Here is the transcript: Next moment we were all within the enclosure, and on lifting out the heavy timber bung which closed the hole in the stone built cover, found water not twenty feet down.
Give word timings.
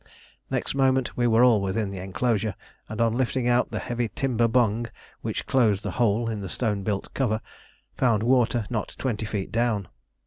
Next 0.49 0.73
moment 0.73 1.15
we 1.15 1.27
were 1.27 1.43
all 1.43 1.61
within 1.61 1.91
the 1.91 1.99
enclosure, 1.99 2.55
and 2.89 2.99
on 2.99 3.13
lifting 3.13 3.47
out 3.47 3.69
the 3.69 3.77
heavy 3.77 4.09
timber 4.09 4.47
bung 4.47 4.87
which 5.21 5.45
closed 5.45 5.83
the 5.83 5.91
hole 5.91 6.27
in 6.27 6.41
the 6.41 6.49
stone 6.49 6.81
built 6.81 7.13
cover, 7.13 7.39
found 7.97 8.23
water 8.23 8.65
not 8.71 8.95
twenty 8.97 9.27
feet 9.27 9.51
down. 9.51 9.87